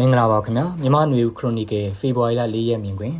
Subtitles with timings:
[0.00, 3.14] မင်္ဂလာပါခင်ဗျာမြန်မာနွေဦးခရိုနီကယ်ဖေဖော်ဝါရီလ၄ရက်မြင်တွင်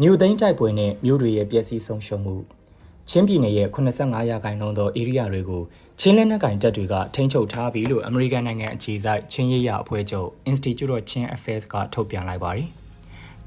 [0.00, 2.36] မြို့သိမ်းတိုက်ပွဲနဲ့မြို့တွေရဲ့ပျက်စီးဆုံးရှုံးမှု
[3.10, 5.62] ချင်းပြည်နယ်ရဲ့85ရာခိုင်နှုန်းသောဧရိယာတွေကို
[6.00, 12.68] ချင်းလက်နက်ကင်တပ်တွေကထိန်းချုပ်ထားပြီလို့အမေရိကန်နိုင်ငံအခြေစိုက်ချင်းရေးရအဖွဲ့ချုပ် Institute of Chin Affairs ကထုတ်ပြန်လိုက်ပါတယ်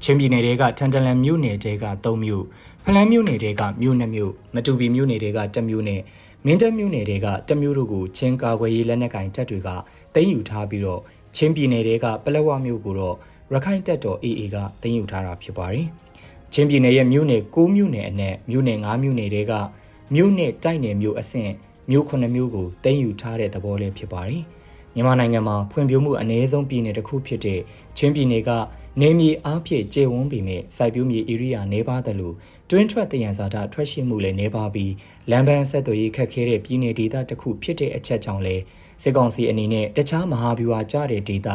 [0.02, 2.44] ချင်းပြည်နယ်တွေကထန်တလန်မြို့နယ်တွေက3မြို့
[2.84, 6.00] ဖလန်းမြို့နယ်တွေကမြို့2မြို့မတူပီမြို့နယ်တွေက1မြို့နဲ့
[6.46, 9.68] မင်းတပ်မြို့နယ်တွေက1မြို့တို့ကိုချင်းကာကွယ်ရေးလက်နက်ကင်တပ်တွေက
[10.14, 11.02] သိမ်းယူထားပြီးတော့
[11.36, 13.16] ချင်းပြည်နယ်တွေကပလက်ဝမြို့ကိုတော့
[13.52, 15.86] ရခိုင်တပ်တော် AA ကသိမ်းယူထားတာဖြစ်ပါတယ်။
[16.52, 19.52] ချင်းပြည်နယ်ရဲ့မြို့နယ်6မြို့နယ်အနက်မြို့နယ်9မြို့နယ်တွေက
[20.14, 21.52] မြို့နယ်တိုက်နယ်မြို့အဆင့်
[21.90, 24.42] မြို့9မြို့ကိုသိမ်းယူထားတဲ့သဘောလေးဖြစ်ပါတယ်။
[24.94, 27.60] မြန်မာနိုင်ငံမှာဖွံ့ဖြိုးမှုအ ਨੇ ဆုံးပြည်နယ်တစ်ခုဖြစ်တဲ့
[27.98, 28.50] ချင်းပြည်နယ်က
[29.00, 32.32] နေမြေအားဖြင့်ကျေဝန်းပေမဲ့စိုက်ပျိုးမြေဧရိယာနေပါသလို
[32.70, 34.92] တွင်းထွက်တယံဇာတာထွက်ရှိမှုလည်းနေပါပြီး
[35.30, 38.62] လမ်းပန်းဆက်သွယ်ရေးခက်ခဲတဲ့ပြည်နယ်ဒေသတစ်ခုဖြစ်တဲ့အချက်ကြောင့်လည်း
[39.02, 41.48] စစ်ကောင်စီအနေနဲ့တခြားမဟာဗျူဟာကျတဲ့ဒေသ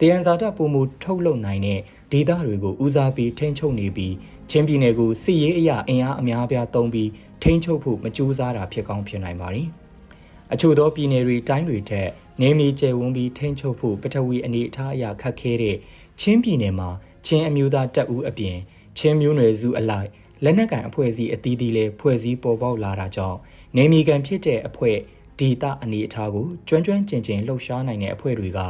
[0.00, 1.80] တယံဇာတပုံမှုထုတ်လုပ်နိုင်တဲ့
[2.12, 4.14] ဒေသတွေကိုဦးစားပေးထိန်းချုပ်နေပြီး
[4.50, 7.10] ချင်းပြည်နယ်ကိုစစ်ရေးအရာအင်အားအများအပြားသုံးပြီး
[7.42, 9.68] ထိန်းချုပ်ဖို့မကြိုးစားတာဖြစ်ကောင်းဖြစ်နိုင်ပါတယ်။
[10.52, 12.08] အချို့သောပြည်နယ်တွေတိုင်းတွေထက်
[12.40, 15.76] နေမီကျယ်ဝန်းပြီးထိန်းချုပ်ဖို့ပထဝီအနေအထားအရာခက်ခဲတဲ့
[16.20, 16.88] ချင်းပြည်နယ်မှာ
[17.26, 18.56] ချင်းအမျိုးသားတပ်ဦးအပြင်
[18.98, 20.08] ချင်းမျိုးနွယ်စုအလိုက်
[20.44, 23.38] လက်နက်ကန်အဖွဲ့အစည်းအသီးသီးလည်းဖွဲ့စည်းပေါ်ပေါက်လာတာကြောင့်
[23.76, 24.96] နေမီကန်ဖြစ်တဲ့အဖွဲ့
[25.40, 28.60] ဒေတာအနေအထားကိုကျွမ်းကျွမ်းကျင်ကျင်လှုပ်ရှားနိုင်တဲ့အဖွဲ့တွေက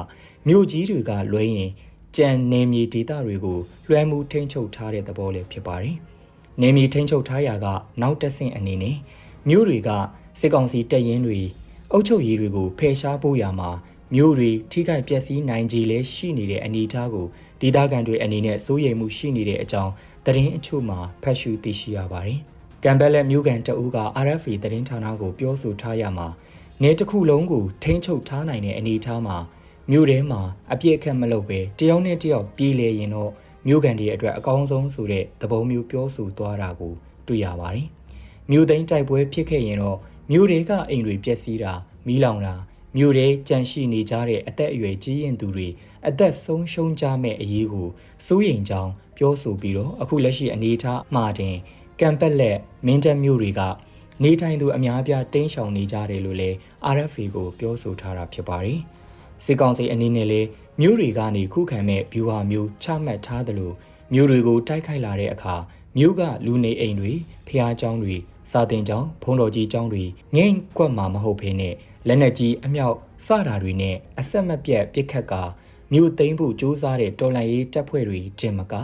[0.48, 1.70] မြို့ကြီးတွေကလွဲရင်
[2.17, 3.58] ကြံနေမြေဒေတာတွေကို
[3.89, 5.97] လွှမ်းမှုထိန်းချုပ်ထားတဲ့သဘောလည်းဖြစ်ပါတယ်။
[6.62, 7.67] နေမြေထိန်းချုပ်ထားရာက
[8.03, 8.97] နောက်တက်ဆင့်အနေနဲ့
[9.48, 9.91] မြို့တွေက
[10.41, 11.41] စစ်ကောင်စီတပ်ရင်းတွေ
[11.92, 13.70] အုပ်ချုပ်ရေးတွေကိုဖယ်ရှားဖို့ရာမှာ
[14.14, 17.27] မြို့တွေထိခိုက်ပျက်စီးနိုင်ကြီးလဲရှိနေတဲ့အနေအထားကို
[17.61, 19.92] ဒေသခံတွေအနေနဲ့စိုးရိမ်မှုရှိနေတဲ့အကြောင်း
[20.24, 22.41] သတင်းအချို့မှာဖတ်ရှုသိရှိရပါတယ်။
[22.85, 26.29] ကံဘက်လက်မြို့ကန်တအူးက RFA သတင်းဌာနကိုပြောဆိုထားရမှာ
[26.83, 29.37] နေတစ်ခုလုံးကိုထိန်းချုပ်ထားနိုင်တဲ့အနေအထားမှာ
[29.91, 30.41] မြို့ထဲမှာ
[30.73, 33.33] အပြည့်အခက်မလုပ်ပဲတယောက်နဲ့တယောက်ပြေးလေရင်တော့
[33.67, 36.92] မြို့ကန်တွေအတွက်အကောင်းဆုံးဆိုတဲ့သဘောမျိုးပြောဆိုသွားတာကို
[37.27, 37.86] တွေ့ရပါတယ်။
[38.51, 39.98] မြို့သိမ်းတိုက်ပွဲဖြစ်ခဲ့ရင်တော့
[40.31, 41.73] မြို့တွေကအိမ်တွေပျက်စီးတာ
[42.07, 42.55] မီးလောင်တာ
[42.97, 45.69] မြို့ထဲကြန့်ရှိနေကြတဲ့အသက်အရွယ်ကြီးရင်သူတွေ
[46.09, 47.89] အသက်ဆုံးရှုံးကြမဲ့အရေးကို
[48.27, 51.57] စိုးရိမ်ကြောင်းပြောဆိုပြီးတော့အခုလက်ရှိအနေအထားမှာတင်
[52.01, 53.61] ကံပက်လက်မင်းတပ်မြို့တွေက
[54.23, 56.57] နေထိုင်သူအများအပြားတင်းရှောင်နေကြတယ်လို့လည်း
[56.95, 58.81] RFA ကိုပြောဆိုထားတာဖြစ်ပါတယ်။
[59.45, 60.49] စစ်ကောင်စီအနေနဲ့လည်း
[60.81, 63.75] မြို့တွေကနေခုခံမဲ့ view ဟာမျိုးချမှတ်ထားတယ်လို့
[64.13, 65.55] မြို့တွေကိုတိုက်ခိုက်လာတဲ့အခါ
[65.97, 67.13] မြို့ကလူနေအိမ်တွေ
[67.49, 68.17] ဖျားကျောင်းတွေ
[68.53, 70.05] စာတင်ကျောင်းဖုံးတော်ကြီးကျောင်းတွေ
[70.37, 71.75] ငိမ့်ကွက်မှာမဟုတ်ဖေးနဲ့
[72.07, 72.97] လက်နက်ကြီးအမြောက်
[73.27, 75.43] စတာတွေနဲ့အဆက်မပြတ်ပစ်ခတ်ကာ
[75.93, 78.75] မြို့သိမ်းဖို့ကြိုးစားတဲ့တော်လှန်ရေးတပ်ဖွဲ့တွေတင်မက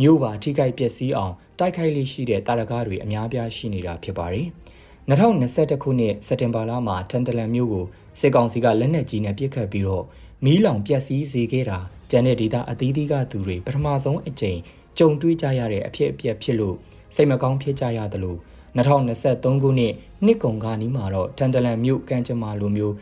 [0.00, 4.46] မြို့ပါထိခိုက်ပျက်စီးအောင်တိုက်ခိုက်လေးရှိတဲ့တာရကားတွေအများပြားရှိနေတာဖြစ်ပါတယ်။
[5.10, 7.86] 2021ခုနှစ်စက်တင်ဘာလမှာတန်တလန်မြို့ကို
[8.20, 10.04] စစ်ကောင်စီကလက်နက်ကြီးနဲ့ပစ်ခတ်ပြီးတော့
[10.44, 11.78] မီးလောင်ပျက်စီးစေခဲ့တာ
[12.10, 14.58] ကျန်တဲ့ဒေသအသီးသီးကသူတွေပထမဆုံးအကြိမ်
[14.98, 16.76] ကြုံတွေ့ကြရတဲ့အဖြစ်အပျက်ဖြစ်လို့
[17.14, 18.36] စိတ်မကောင်းဖြစ်ကြရသလို
[18.76, 19.92] 2023ခုနှစ်
[20.24, 22.94] နှစ်ကုန်ကနီးမှာတော့တန်တလန်မြို့ကံကြမ္မာလိုမျိုး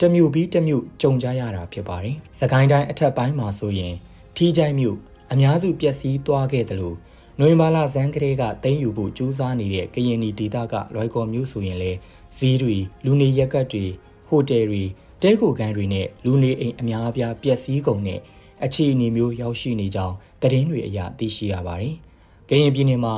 [0.00, 3.94] တမျိုးပြီးတမျိုးကြုံကြရတာဖြစ်ပါတယ်။စကိုင်းတိုင်းအထက်ပိုင်းမှာဆိုရင်
[4.36, 4.98] ထီးချိုင်းမြို့
[5.32, 6.96] အများစုပျက်စီးသွားခဲ့တယ်လို့
[7.38, 11.92] နိုဝင်ဘာလဇန်ကလေးကတင်းယူဖို့ကြိုးစားနေတဲ့ကရင်နီဒေသကလွိုက်ကော်မျိုးဆိုရင်လေ
[12.36, 13.84] ဈေးတွေလူနေရက်ကတ်တွေ
[14.28, 14.82] ဟိုတယ်တွေ
[15.22, 18.20] တဲကိုကန်တွေနဲ့လူနေအိမ်အများအပြားပျက်စီးကုန်တဲ့
[18.64, 21.94] အခြေအနေမျိုးရောက်ရှိနေကြောင်းသတင်းတွေအရသိရှိရပါတယ်။
[22.48, 23.14] ကရင်ပြည်နယ်မှာ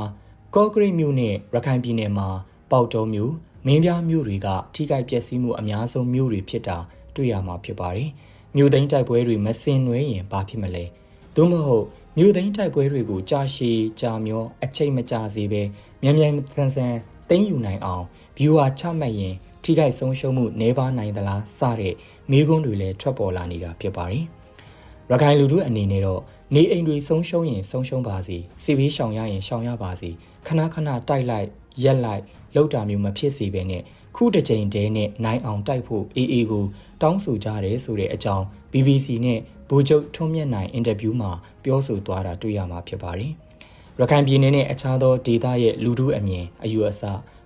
[0.55, 2.29] ကော့ဂရိတ်မြို့နဲ့ရခိုင်ပြည်နယ်မှာ
[2.71, 3.33] ပေါတောမြို့
[3.67, 6.77] မင်းပြားမြို့တွေကထိခိုက်ပျက်စီးမှုအများဆုံးမြို့တွေဖြစ်တာ
[7.17, 8.11] တွေ့ရမှာဖြစ်ပါတယ်။
[8.57, 10.85] မြို့သိမ်းတိုက်ပွဲတွေမစင်နွှဲရင်ဘာဖြစ်မလဲ။
[11.37, 11.87] သို့မဟုတ်
[12.19, 15.62] မြို့သိမ်းတိုက်ပွဲတွေကိုကြာရှည်ကြာမျောအချိန်မကြာစေဘဲ
[16.03, 16.94] မြန်မြန်ဆန်ဆန်
[17.29, 18.05] သိမ်းယူနိုင်အောင်
[18.37, 19.35] ဘီယွာချမှတ်ရင်
[19.65, 21.94] ထိခိုက်ဆုံးရှုံးမှုနှဲပါနိုင်သလားစတဲ့
[22.31, 24.25] မိကွန်းတွေလည်းထွက်ပေါ်လာနေတာဖြစ်ပါတယ်။
[25.11, 26.21] ရခိုင်လူထုအနေနဲ့တော့
[26.55, 30.11] နေအိမ်တွေဆုံးရှုံးရင်ဆုံးရှုံးပါစေစီဘေးရှောင်ရရင်ရှောင်ရပါစေ
[30.47, 31.49] ခဏခဏတိုက်လိုက်
[31.85, 32.23] ရက်လိုက်
[32.55, 33.83] လောက်တာမျိုးမဖြစ်စေဘဲနဲ့
[34.17, 36.65] ခုတစ်ချိန်တည်းနဲ့နိုင်အောင်တိုက်ဖို့အေးအေးကို
[37.03, 41.31] တောင်းဆိုကြတယ်ဆိုတဲ့အကြောင်း BBC နဲ့ဗိုလ်ချုပ်ထွန်းမြတ်နိုင်အင်တာဗျူးမှာ
[41.64, 43.32] ပြောဆိုသွားတာတွေ့ရမှာဖြစ်ပါတယ်။
[43.99, 47.02] ရခိုင်ပြည်နယ်နဲ့အခြားသောဒေသရဲ့လူထုအမြင်အယူအဆ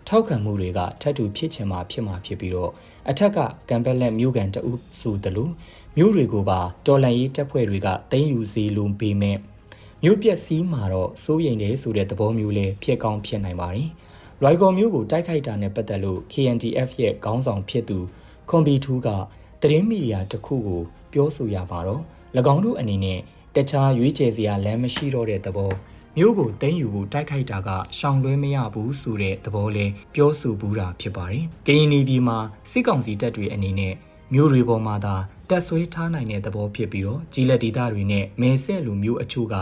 [0.08, 2.72] ထောက်ခံမှုတွေကထပ်တူဖြစ်ချင်မှဖြစ်မှာဖြစ်ပြီးတော့
[3.10, 3.38] အထက်က
[3.68, 5.44] ကံပက်လက်မြို့ကန်တအုပ်စုတလူ
[5.96, 9.38] မြို့တွေကိုပါတော်လန်ရေးတပ်ဖွဲ့တွေကတင်းယူစီလုံးပေးမဲ့
[10.02, 13.88] မြို့ပြက်စီးမှာတော့စိုးရိမ်တယ်ဆိုတဲ့သဘောမျိုးလေးဖြစ်ကောင်းဖြစ်နိုင်ပါတယ်။
[14.42, 17.98] လွိုင်ကော်မျိုးကိုတိုက်ခိုက်တာနဲ့ပတ်သက်လို့ KNDF ရဲ့ခေါင်းဆောင်ဖြစ်သူ
[18.48, 19.08] ခွန်ဘီထူးက
[19.62, 20.82] သတင်းမီဒီယာတစ်ခုကို
[21.12, 22.02] ပြောဆိုရပါတော့၎
[22.54, 23.18] င်းတို့အနေနဲ့
[23.54, 25.72] တခြားရွေးချယ်စရာလမ်းမရှိတော့တဲ့သဘော
[26.16, 27.68] မျိုးကိုသိမ်းယူဖို့တိုက်ခိုက်တာက
[27.98, 32.38] ရှောင်လွှဲမရဘူးဆိုတဲ့သဘောလဲပြောဆိုဘူးတာဖြစ်ပါတယ်။ကရင်နီပြည်မှာ
[32.70, 33.94] စစ်ကောင်စီတပ်တွေအနေနဲ့
[34.34, 35.14] မြို့တွေပေါ်မှာသာ
[35.48, 39.56] တက်ဆွဲထားနိုင်တဲ့သဘောဖြစ်ပြီးတော့ကြီးလက်ဒေသတွေနဲ့မဲဆဲလူမျိုးအချို့က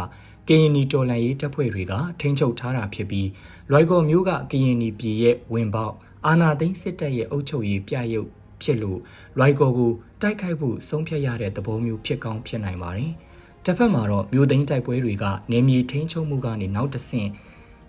[0.49, 3.29] ကရင်နီတော်လန်ရေးတပ်ဖွဲ့တွေကထိန်းချုပ်ထားတာဖြစ်ပြီး
[3.71, 5.95] လွိုက်ကော်မျိုးကကရင်နီပြည်ရဲ့ဝင်ပေါက်
[6.27, 8.31] အာနာသိန်းစစ်တပ်ရဲ့အုပ်ချုပ်ရေးပြရုပ်
[8.63, 9.01] ဖြစ်လို့
[9.39, 9.93] လွိုက်ကော်ကို
[10.23, 13.13] တိုက်ခိုက်ဖို့ဆုံးဖြတ်ရတဲ့သဘောမျိုးဖြစ်ကောင်းဖြစ်နိုင်ပါတယ်။
[13.65, 17.31] တစ်ဖက်မှာတော့မြို့သိမ်းတိုက်ပွဲတွေကနေမြေထိန်းချုပ်မှုကနေနောက်တစ်ဆင့်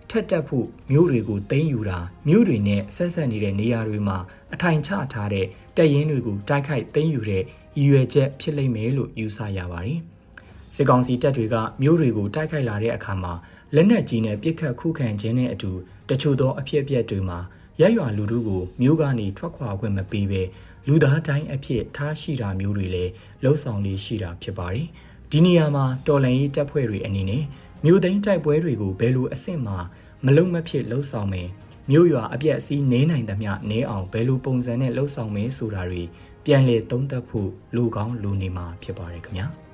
[0.10, 4.18] ထက်တက်ဖို့မြို့တွေကိုသိမ်းယူတာမြို့တွေနဲ့ဆက်ဆက်နေတဲ့နေရာတွေမှာ
[4.54, 5.46] အထိုင်ချထားတဲ့
[5.78, 7.44] တပ်ရင်းတွေကိုတိုက်ခိုက်သိမ်းယူတဲ့
[7.78, 10.00] ရည်ရွယ်ချက်ဖြစ်လိမ့်မယ်လို့ယူဆရပါတယ်။
[10.76, 13.34] စစ်ကောင်စီတပ်တွေကမြို့တွေကိုတိုက်ခိုက်လာတဲ့အခါမှာ
[13.76, 15.72] လက်နက်ကြီးနဲ့ပစ်ခတ်ခုခံခြင်းနဲ့အတူ
[16.10, 17.40] တချို့သောအဖြစ်အပျက်တွေမှာ
[17.82, 20.42] ရက်ရွာလူထုကိုမြို့ကနေထွက်ခွာခွင့်မပေးဘဲ
[20.88, 23.12] လူသားတိုင်းအဖြစ်ထားရှိတာမျိုးတွေလည်း
[23.44, 24.88] လှုပ်ဆောင်လေးရှိတာဖြစ်ပါတယ်။
[25.32, 27.44] ဒီနေရာမှာတော်လန်ရေးတပ်ဖွဲ့တွေအနေနဲ့
[27.86, 29.78] မြို့သိမ်းတိုက်ပွဲတွေကိုဘယ်လိုအဆင့်မှာ
[30.26, 31.50] မလုံမဖြစ်လှုပ်ဆောင်မယ်
[31.92, 36.04] မြို့ရွာအပြက်အစည်းနေနိုင်သမျှနေအောင်ဘယ်လိုပုံစံနဲ့လှုပ်ဆောင်မယ်ဆိုတာတွေ
[36.46, 39.48] ပြန်လည်သုံးသပ်ဖို့လူကောင်းလူနေမှာဖြစ်ပါတယ်ခင်ဗျာ။